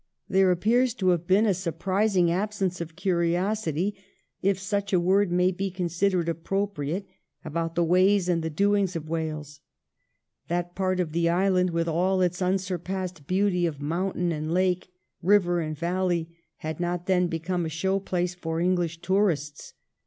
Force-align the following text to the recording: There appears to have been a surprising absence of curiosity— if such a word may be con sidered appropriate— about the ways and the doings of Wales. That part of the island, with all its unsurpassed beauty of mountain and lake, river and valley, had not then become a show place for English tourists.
There 0.27 0.49
appears 0.49 0.95
to 0.95 1.09
have 1.09 1.27
been 1.27 1.45
a 1.45 1.53
surprising 1.53 2.31
absence 2.31 2.81
of 2.81 2.95
curiosity— 2.95 3.93
if 4.41 4.57
such 4.59 4.91
a 4.93 4.99
word 4.99 5.31
may 5.31 5.51
be 5.51 5.69
con 5.69 5.89
sidered 5.89 6.27
appropriate— 6.27 7.05
about 7.45 7.75
the 7.75 7.83
ways 7.83 8.27
and 8.27 8.41
the 8.41 8.49
doings 8.49 8.95
of 8.95 9.07
Wales. 9.07 9.59
That 10.47 10.73
part 10.73 10.99
of 10.99 11.11
the 11.11 11.29
island, 11.29 11.69
with 11.69 11.87
all 11.87 12.19
its 12.23 12.41
unsurpassed 12.41 13.27
beauty 13.27 13.67
of 13.67 13.79
mountain 13.79 14.31
and 14.31 14.51
lake, 14.51 14.87
river 15.21 15.59
and 15.61 15.77
valley, 15.77 16.35
had 16.55 16.79
not 16.79 17.05
then 17.05 17.27
become 17.27 17.63
a 17.63 17.69
show 17.69 17.99
place 17.99 18.33
for 18.33 18.59
English 18.59 19.01
tourists. 19.03 19.73